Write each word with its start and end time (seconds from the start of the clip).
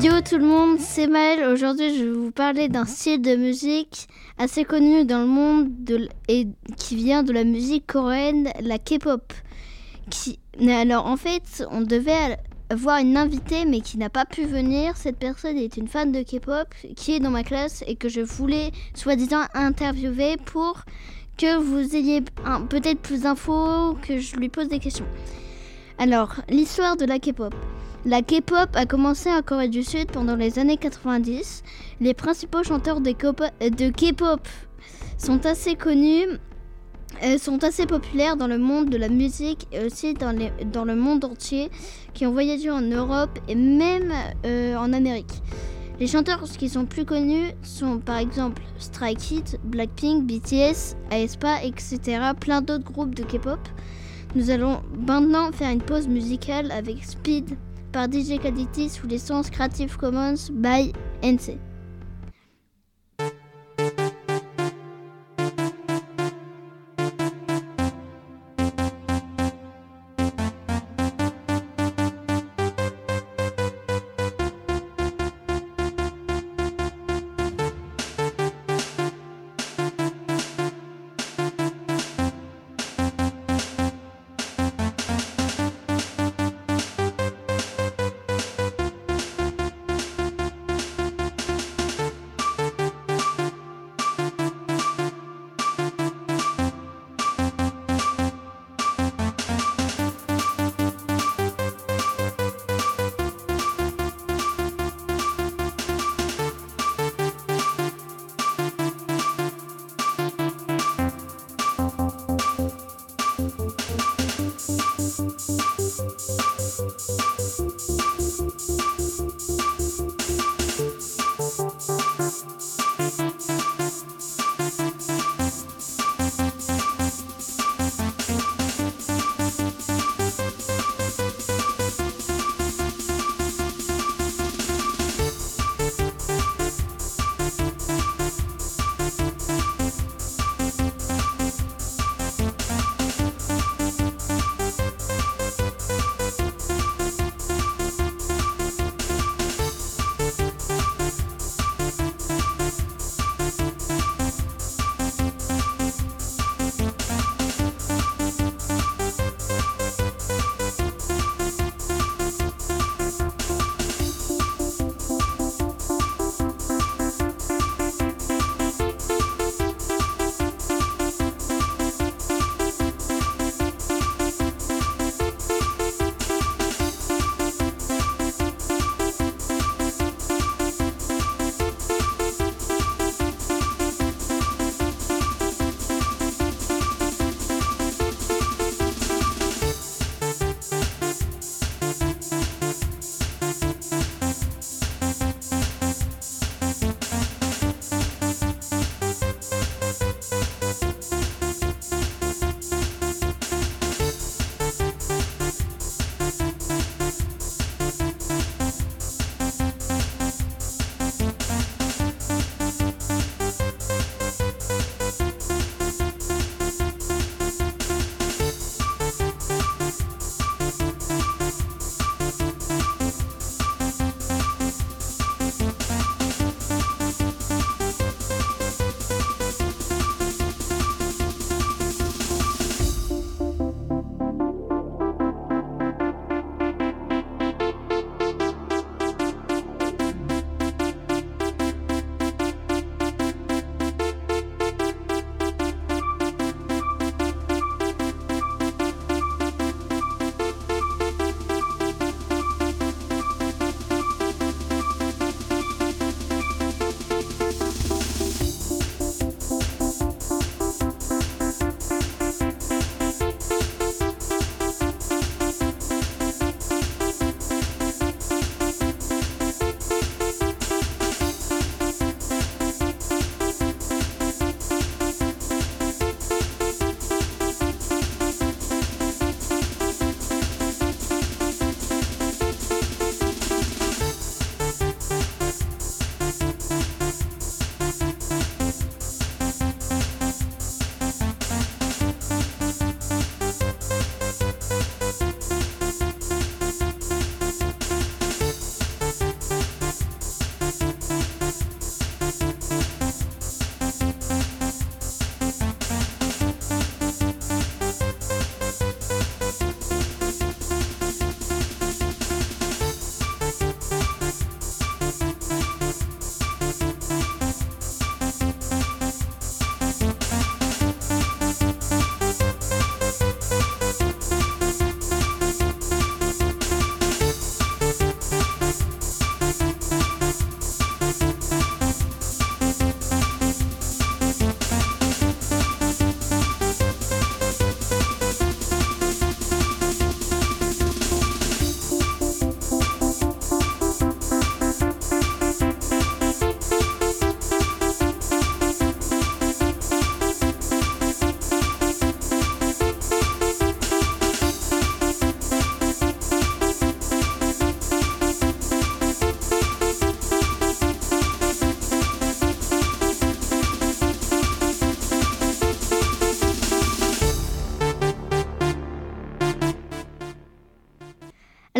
tout 0.00 0.38
le 0.38 0.46
monde, 0.46 0.78
c'est 0.78 1.06
Maëlle. 1.06 1.44
Aujourd'hui, 1.44 1.94
je 1.98 2.04
vais 2.04 2.10
vous 2.10 2.30
parler 2.30 2.68
d'un 2.68 2.86
style 2.86 3.20
de 3.20 3.36
musique 3.36 4.08
assez 4.38 4.64
connu 4.64 5.04
dans 5.04 5.20
le 5.20 5.26
monde 5.26 5.68
et 6.26 6.46
qui 6.78 6.96
vient 6.96 7.22
de 7.22 7.32
la 7.32 7.44
musique 7.44 7.86
coréenne, 7.86 8.48
la 8.62 8.78
K-pop. 8.78 9.32
Alors 10.66 11.06
en 11.06 11.18
fait, 11.18 11.66
on 11.70 11.82
devait 11.82 12.38
voir 12.74 12.98
une 12.98 13.18
invitée 13.18 13.66
mais 13.66 13.80
qui 13.80 13.98
n'a 13.98 14.08
pas 14.08 14.24
pu 14.24 14.44
venir. 14.44 14.96
Cette 14.96 15.18
personne 15.18 15.58
est 15.58 15.76
une 15.76 15.88
fan 15.88 16.12
de 16.12 16.22
K-pop 16.22 16.68
qui 16.96 17.12
est 17.12 17.20
dans 17.20 17.30
ma 17.30 17.42
classe 17.42 17.84
et 17.86 17.96
que 17.96 18.08
je 18.08 18.22
voulais 18.22 18.70
soi-disant 18.94 19.42
interviewer 19.52 20.38
pour 20.46 20.84
que 21.36 21.58
vous 21.58 21.94
ayez 21.94 22.22
peut-être 22.70 23.00
plus 23.00 23.22
d'infos, 23.22 23.98
que 24.00 24.18
je 24.18 24.36
lui 24.36 24.48
pose 24.48 24.68
des 24.68 24.78
questions. 24.78 25.06
Alors, 25.98 26.36
l'histoire 26.48 26.96
de 26.96 27.04
la 27.04 27.18
K-pop. 27.18 27.54
La 28.06 28.22
K-pop 28.22 28.70
a 28.74 28.86
commencé 28.86 29.30
en 29.30 29.42
Corée 29.42 29.68
du 29.68 29.82
Sud 29.82 30.10
pendant 30.10 30.34
les 30.34 30.58
années 30.58 30.78
90. 30.78 31.62
Les 32.00 32.14
principaux 32.14 32.62
chanteurs 32.62 33.02
de 33.02 33.10
K-pop 33.10 34.48
sont 35.18 35.44
assez 35.44 35.74
connus, 35.74 36.26
euh, 37.22 37.36
sont 37.36 37.62
assez 37.62 37.84
populaires 37.84 38.38
dans 38.38 38.46
le 38.46 38.56
monde 38.56 38.88
de 38.88 38.96
la 38.96 39.10
musique 39.10 39.66
et 39.70 39.84
aussi 39.84 40.14
dans, 40.14 40.34
dans 40.72 40.86
le 40.86 40.96
monde 40.96 41.26
entier, 41.26 41.70
qui 42.14 42.24
ont 42.24 42.32
voyagé 42.32 42.70
en 42.70 42.80
Europe 42.80 43.38
et 43.48 43.54
même 43.54 44.14
euh, 44.46 44.76
en 44.76 44.94
Amérique. 44.94 45.42
Les 45.98 46.06
chanteurs 46.06 46.42
qui 46.44 46.70
sont 46.70 46.86
plus 46.86 47.04
connus 47.04 47.52
sont 47.62 47.98
par 47.98 48.16
exemple 48.16 48.62
Stray 48.78 49.14
Kids, 49.14 49.58
Blackpink, 49.62 50.24
BTS, 50.24 50.96
aespa, 51.10 51.62
etc. 51.62 52.30
Plein 52.40 52.62
d'autres 52.62 52.90
groupes 52.90 53.14
de 53.14 53.24
K-pop. 53.24 53.60
Nous 54.34 54.48
allons 54.48 54.80
maintenant 55.06 55.52
faire 55.52 55.70
une 55.70 55.82
pause 55.82 56.08
musicale 56.08 56.72
avec 56.72 57.04
Speed 57.04 57.58
par 57.92 58.08
DJ 58.10 58.38
Kaditi 58.40 58.88
sous 58.88 59.06
licence 59.06 59.50
Creative 59.50 59.96
Commons 59.96 60.50
by 60.50 60.92
NC. 61.22 61.58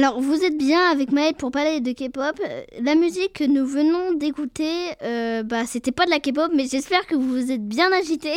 Alors, 0.02 0.18
vous 0.18 0.42
êtes 0.42 0.56
bien 0.56 0.80
avec 0.90 1.12
Maëlle 1.12 1.34
pour 1.34 1.50
parler 1.50 1.80
de 1.80 1.92
K-pop. 1.92 2.40
Euh, 2.42 2.62
La 2.80 2.94
musique 2.94 3.34
que 3.34 3.44
nous 3.44 3.66
venons 3.66 4.14
d'écouter, 4.14 4.72
euh, 5.02 5.42
bah, 5.42 5.66
c'était 5.66 5.92
pas 5.92 6.06
de 6.06 6.10
la 6.10 6.20
K-pop, 6.20 6.50
mais 6.54 6.64
j'espère 6.66 7.06
que 7.06 7.14
vous 7.14 7.28
vous 7.28 7.52
êtes 7.52 7.68
bien 7.68 7.92
agité. 7.92 8.32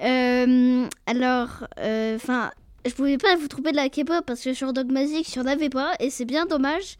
Euh, 0.00 0.86
alors, 1.06 1.66
enfin, 2.14 2.52
je 2.86 2.94
pouvais 2.94 3.18
pas 3.18 3.34
vous 3.34 3.48
trouver 3.48 3.72
de 3.72 3.76
la 3.76 3.88
K-pop 3.88 4.24
parce 4.24 4.40
que 4.40 4.54
sur 4.54 4.72
Dogmatic, 4.72 5.34
il 5.34 5.40
n'y 5.40 5.44
en 5.44 5.50
avait 5.50 5.68
pas, 5.68 5.94
et 5.98 6.10
c'est 6.10 6.26
bien 6.26 6.46
dommage. 6.46 6.96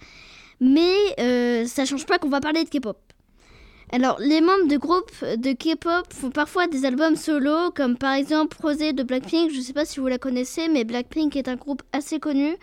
Mais 0.60 1.14
ça 1.68 1.84
change 1.84 2.04
pas 2.04 2.18
qu'on 2.18 2.30
va 2.30 2.40
parler 2.40 2.64
de 2.64 2.68
K-pop. 2.68 2.98
Alors, 3.92 4.16
les 4.18 4.40
membres 4.40 4.66
de 4.66 4.76
groupes 4.76 5.24
de 5.36 5.52
K-pop 5.52 6.12
font 6.12 6.30
parfois 6.30 6.66
des 6.66 6.84
albums 6.84 7.14
solo, 7.14 7.70
comme 7.70 7.96
par 7.96 8.14
exemple 8.14 8.56
Rosé 8.60 8.92
de 8.92 9.04
Blackpink. 9.04 9.52
Je 9.52 9.60
sais 9.60 9.72
pas 9.72 9.84
si 9.84 10.00
vous 10.00 10.08
la 10.08 10.18
connaissez, 10.18 10.66
mais 10.66 10.82
Blackpink 10.82 11.36
est 11.36 11.46
un 11.46 11.54
groupe 11.54 11.84
assez 11.92 12.18
connu. 12.18 12.56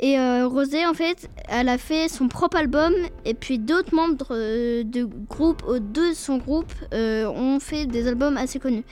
Et 0.00 0.18
euh, 0.18 0.48
Rosé, 0.48 0.84
en 0.86 0.94
fait, 0.94 1.30
elle 1.48 1.68
a 1.68 1.78
fait 1.78 2.08
son 2.08 2.28
propre 2.28 2.56
album. 2.56 2.92
Et 3.24 3.34
puis 3.34 3.58
d'autres 3.58 3.94
membres 3.94 4.26
euh, 4.30 4.82
de 4.84 5.04
groupe, 5.04 5.62
de 5.92 6.12
son 6.14 6.38
groupe, 6.38 6.72
euh, 6.92 7.26
ont 7.26 7.60
fait 7.60 7.86
des 7.86 8.08
albums 8.08 8.36
assez 8.36 8.58
connus. 8.58 8.84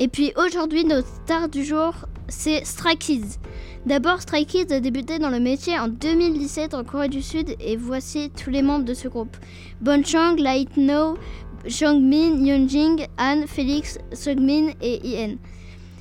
Et 0.00 0.08
puis 0.08 0.32
aujourd'hui, 0.36 0.84
notre 0.84 1.06
star 1.06 1.48
du 1.48 1.64
jour, 1.64 1.94
c'est 2.26 2.64
Stray 2.64 2.96
Kids. 2.96 3.38
D'abord, 3.86 4.20
Stray 4.20 4.44
Kids 4.44 4.72
a 4.72 4.80
débuté 4.80 5.20
dans 5.20 5.30
le 5.30 5.38
métier 5.38 5.78
en 5.78 5.86
2017 5.86 6.74
en 6.74 6.82
Corée 6.82 7.08
du 7.08 7.22
Sud. 7.22 7.54
Et 7.60 7.76
voici 7.76 8.30
tous 8.30 8.50
les 8.50 8.62
membres 8.62 8.84
de 8.84 8.94
ce 8.94 9.06
groupe 9.06 9.36
Bonchang, 9.80 10.36
Light 10.36 10.76
No, 10.76 11.16
Jongmin, 11.64 12.44
Yeonjing, 12.44 13.06
Han, 13.18 13.44
Félix, 13.46 13.98
Sugmin 14.12 14.72
et 14.80 15.06
Ien. 15.06 15.36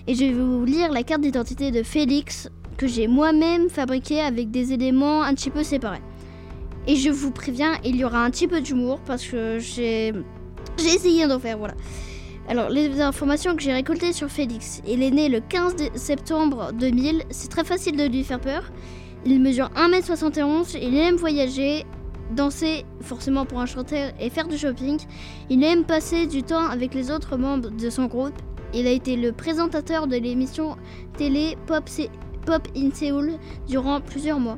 Et 0.08 0.16
je 0.16 0.26
vais 0.26 0.34
vous 0.34 0.66
lire 0.66 0.92
la 0.92 1.04
carte 1.04 1.22
d'identité 1.22 1.70
de 1.70 1.84
Félix 1.84 2.50
que 2.78 2.88
j'ai 2.88 3.08
moi-même 3.08 3.70
fabriqué 3.70 4.22
avec 4.22 4.52
des 4.52 4.74
éléments 4.74 5.24
un 5.24 5.34
petit 5.34 5.50
peu 5.50 5.64
séparés. 5.64 6.02
Et 6.88 6.96
je 6.96 7.10
vous 7.10 7.32
préviens, 7.32 7.74
il 7.84 7.96
y 7.96 8.04
aura 8.04 8.24
un 8.24 8.30
petit 8.30 8.48
peu 8.48 8.60
d'humour 8.62 9.00
parce 9.06 9.26
que 9.26 9.60
j'ai 9.60 10.14
essayé 10.78 11.28
d'en 11.28 11.40
faire, 11.40 11.58
voilà. 11.58 11.76
Alors, 12.50 12.70
les 12.70 13.00
informations 13.00 13.56
que 13.56 13.62
j'ai 13.62 13.72
récoltées 13.72 14.12
sur 14.12 14.30
Félix. 14.30 14.82
Il 14.86 15.02
est 15.02 15.12
né 15.12 15.30
le 15.30 15.40
15 15.40 15.76
septembre 15.96 16.72
2000. 16.74 17.24
C'est 17.30 17.50
très 17.50 17.64
facile 17.64 17.96
de 17.96 18.04
lui 18.04 18.24
faire 18.24 18.42
peur. 18.42 18.64
Il 19.26 19.42
mesure 19.42 19.70
1m71. 19.78 20.78
Il 20.82 20.98
aime 20.98 21.16
voyager, 21.16 21.86
danser, 22.32 22.84
forcément 23.00 23.46
pour 23.46 23.62
un 23.62 23.66
chanteur, 23.66 24.12
et 24.20 24.30
faire 24.30 24.50
du 24.50 24.58
shopping. 24.58 25.00
Il 25.50 25.64
aime 25.64 25.86
passer 25.86 26.28
du 26.28 26.44
temps 26.44 26.68
avec 26.68 26.94
les 26.94 27.12
autres 27.12 27.38
membres 27.38 27.70
de 27.70 27.90
son 27.90 28.08
groupe. 28.08 28.34
Il 28.74 28.88
a 28.88 28.92
été 28.92 29.16
le 29.16 29.32
présentateur 29.32 30.08
de 30.08 30.18
l'émission 30.18 30.76
télé 31.18 31.56
Pop, 31.66 31.88
Pop 32.46 32.68
in 32.76 32.92
Seoul 32.94 33.34
durant 33.68 34.02
plusieurs 34.02 34.40
mois. 34.40 34.58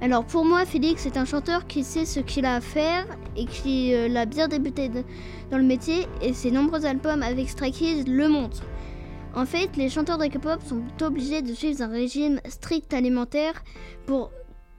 Alors 0.00 0.24
pour 0.24 0.44
moi, 0.44 0.64
Félix 0.64 1.06
est 1.06 1.16
un 1.16 1.24
chanteur 1.24 1.66
qui 1.66 1.84
sait 1.84 2.04
ce 2.04 2.20
qu'il 2.20 2.44
a 2.44 2.56
à 2.56 2.60
faire 2.60 3.06
et 3.36 3.46
qui 3.46 3.94
euh, 3.94 4.08
l'a 4.08 4.26
bien 4.26 4.48
débuté 4.48 4.90
dans 5.50 5.58
le 5.58 5.64
métier 5.64 6.06
et 6.20 6.32
ses 6.32 6.50
nombreux 6.50 6.84
albums 6.84 7.22
avec 7.22 7.48
Stray 7.48 7.70
Kids 7.70 8.04
le 8.06 8.28
montrent. 8.28 8.64
En 9.34 9.46
fait, 9.46 9.76
les 9.76 9.88
chanteurs 9.88 10.18
de 10.18 10.26
K-pop 10.26 10.60
sont 10.62 10.82
obligés 11.02 11.42
de 11.42 11.54
suivre 11.54 11.82
un 11.82 11.88
régime 11.88 12.40
strict 12.48 12.92
alimentaire 12.92 13.64
pour 14.06 14.30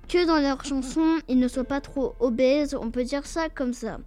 que 0.07 0.25
dans 0.25 0.39
leurs 0.39 0.63
chansons, 0.63 1.19
ils 1.27 1.39
ne 1.39 1.47
soient 1.47 1.63
pas 1.63 1.81
trop 1.81 2.13
obèses, 2.19 2.77
on 2.79 2.91
peut 2.91 3.03
dire 3.03 3.25
ça 3.25 3.49
comme 3.49 3.73
ça. 3.73 3.97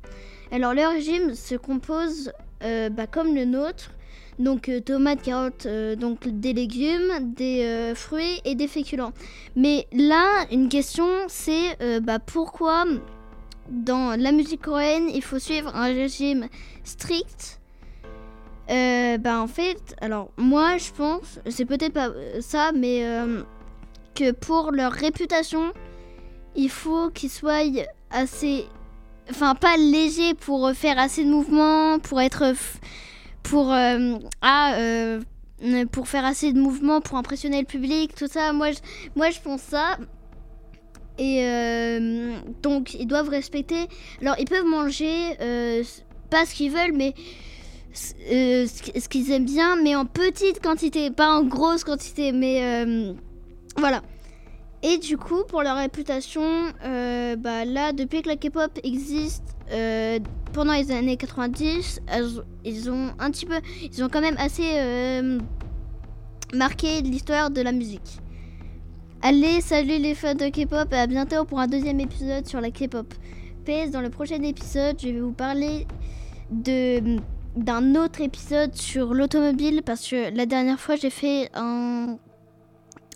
Alors 0.50 0.73
leur 0.73 0.93
régime 0.93 1.35
se 1.35 1.55
compose 1.55 2.32
euh, 2.62 2.88
bah, 2.88 3.06
comme 3.06 3.35
le 3.35 3.44
nôtre, 3.44 3.91
donc 4.38 4.69
euh, 4.69 4.81
tomates, 4.81 5.23
carottes, 5.23 5.67
euh, 5.67 5.96
donc 5.96 6.26
des 6.26 6.52
légumes, 6.52 7.35
des 7.35 7.62
euh, 7.65 7.94
fruits 7.94 8.41
et 8.44 8.55
des 8.55 8.69
féculents. 8.69 9.12
Mais 9.56 9.86
là, 9.93 10.46
une 10.53 10.69
question, 10.69 11.06
c'est 11.29 11.77
bah, 12.01 12.19
pourquoi 12.19 12.84
dans 13.69 14.19
la 14.19 14.32
musique 14.32 14.62
coréenne, 14.62 15.10
il 15.12 15.22
faut 15.22 15.39
suivre 15.39 15.74
un 15.74 15.86
régime 15.86 16.48
strict? 16.84 17.60
Bah 18.69 19.41
en 19.41 19.46
fait, 19.46 19.96
alors 20.03 20.31
moi 20.36 20.77
je 20.77 20.91
pense, 20.93 21.41
c'est 21.48 21.65
peut-être 21.65 21.94
pas 21.94 22.10
ça, 22.41 22.70
mais 22.74 23.03
que 24.15 24.32
pour 24.32 24.72
leur 24.72 24.93
réputation, 24.93 25.72
il 26.55 26.69
faut 26.69 27.08
qu'ils 27.08 27.31
soient 27.31 27.62
assez, 28.10 28.67
enfin 29.31 29.55
pas 29.55 29.77
légers 29.79 30.34
pour 30.34 30.70
faire 30.72 30.98
assez 30.98 31.24
de 31.24 31.31
mouvements, 31.31 31.98
pour 31.98 32.20
être 32.20 32.55
pour, 33.48 33.72
euh, 33.72 34.17
euh, 34.44 35.20
pour 35.90 36.08
faire 36.08 36.24
assez 36.24 36.52
de 36.52 36.60
mouvements, 36.60 37.00
pour 37.00 37.17
impressionner 37.17 37.60
le 37.60 37.67
public, 37.67 38.14
tout 38.14 38.28
ça. 38.28 38.52
Moi, 38.52 38.72
je, 38.72 38.78
moi, 39.17 39.31
je 39.31 39.40
pense 39.40 39.62
ça. 39.62 39.98
Et 41.19 41.44
euh, 41.44 42.34
donc, 42.62 42.94
ils 42.94 43.06
doivent 43.06 43.28
respecter. 43.28 43.88
Alors, 44.20 44.36
ils 44.38 44.44
peuvent 44.44 44.67
manger 44.67 45.36
pas 46.31 46.44
ce 46.44 46.55
qu'ils 46.55 46.70
veulent, 46.70 46.94
mais 46.94 47.14
ce 47.93 49.08
qu'ils 49.08 49.31
aiment 49.32 49.46
bien, 49.46 49.76
mais 49.82 49.96
en 49.96 50.05
petite 50.05 50.62
quantité, 50.62 51.10
pas 51.10 51.31
en 51.31 51.43
grosse 51.43 51.84
quantité. 51.84 52.32
Mais 52.32 52.86
voilà. 53.76 54.02
Et 54.82 54.99
du 54.99 55.17
coup, 55.17 55.43
pour 55.49 55.63
leur 55.63 55.77
réputation, 55.77 56.43
bah 56.82 57.65
là, 57.65 57.93
depuis 57.93 58.23
que 58.23 58.29
la 58.29 58.37
K-pop 58.37 58.79
existe, 58.85 59.58
euh, 59.73 60.19
pendant 60.53 60.73
les 60.73 60.91
années 60.91 61.17
90, 61.17 62.01
ils 62.65 62.91
ont 62.91 63.11
un 63.19 63.31
petit 63.31 63.47
peu, 63.47 63.61
ils 63.82 64.03
ont 64.03 64.08
quand 64.08 64.20
même 64.20 64.37
assez 64.39 64.73
euh, 64.77 65.39
marqué 66.55 67.03
l'histoire 67.03 67.51
de 67.51 67.61
la 67.61 67.73
musique. 67.73 68.19
Allez, 69.20 69.61
salut 69.61 69.99
les 69.99 70.15
fans 70.15 70.35
de 70.35 70.49
K-pop 70.49 70.93
et 70.93 70.97
à 70.97 71.06
bientôt 71.06 71.44
pour 71.44 71.58
un 71.58 71.67
deuxième 71.67 72.01
épisode 72.01 72.47
sur 72.47 72.61
la 72.61 72.70
K-pop. 72.70 73.13
PS, 73.67 73.91
dans 73.91 74.01
le 74.01 74.11
prochain 74.11 74.43
épisode, 74.43 74.97
je 75.01 75.08
vais 75.08 75.20
vous 75.20 75.32
parler 75.32 75.87
de 76.51 77.19
d'un 77.56 77.97
autre 77.97 78.20
épisode 78.20 78.75
sur 78.77 79.15
l'automobile 79.15 79.82
parce 79.85 80.08
que 80.08 80.32
la 80.32 80.47
dernière 80.47 80.79
fois 80.79 80.94
j'ai 80.94 81.11
fait 81.11 81.51
un, 81.55 82.17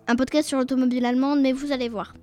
un 0.08 0.16
podcast 0.16 0.48
sur 0.48 0.58
l'automobile 0.58 1.04
allemande, 1.04 1.40
mais 1.40 1.52
vous 1.52 1.72
allez 1.72 1.88
voir. 1.88 2.14